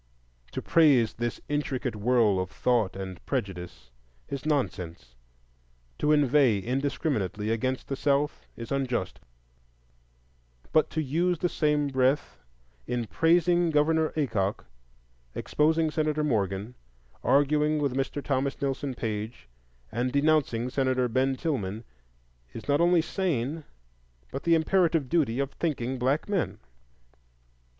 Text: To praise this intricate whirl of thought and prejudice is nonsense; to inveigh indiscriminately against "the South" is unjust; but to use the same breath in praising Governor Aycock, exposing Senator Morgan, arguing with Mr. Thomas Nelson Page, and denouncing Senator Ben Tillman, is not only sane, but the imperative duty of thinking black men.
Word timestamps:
To 0.53 0.63
praise 0.63 1.13
this 1.13 1.39
intricate 1.47 1.95
whirl 1.95 2.39
of 2.39 2.49
thought 2.49 2.95
and 2.95 3.23
prejudice 3.27 3.91
is 4.29 4.47
nonsense; 4.47 5.13
to 5.99 6.11
inveigh 6.11 6.57
indiscriminately 6.57 7.51
against 7.51 7.87
"the 7.87 7.95
South" 7.95 8.47
is 8.55 8.71
unjust; 8.71 9.19
but 10.71 10.89
to 10.89 11.03
use 11.03 11.37
the 11.37 11.49
same 11.49 11.85
breath 11.87 12.39
in 12.87 13.05
praising 13.05 13.69
Governor 13.69 14.09
Aycock, 14.17 14.65
exposing 15.35 15.91
Senator 15.91 16.23
Morgan, 16.23 16.73
arguing 17.23 17.77
with 17.77 17.93
Mr. 17.95 18.23
Thomas 18.23 18.59
Nelson 18.59 18.95
Page, 18.95 19.49
and 19.91 20.11
denouncing 20.11 20.71
Senator 20.71 21.07
Ben 21.09 21.35
Tillman, 21.35 21.83
is 22.53 22.67
not 22.67 22.81
only 22.81 23.03
sane, 23.03 23.65
but 24.31 24.45
the 24.45 24.55
imperative 24.55 25.09
duty 25.09 25.39
of 25.39 25.51
thinking 25.51 25.99
black 25.99 26.27
men. 26.27 26.57